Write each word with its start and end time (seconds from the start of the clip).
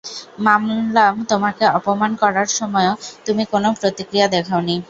মানলাম 0.45 1.13
তোমাকে 1.31 1.63
অপমান 1.77 2.11
করার 2.21 2.49
সময় 2.59 2.89
তুমি 3.25 3.43
কোনো 3.53 3.67
প্রতিক্রিয়া 3.79 4.27
দেখাওনি। 4.27 4.75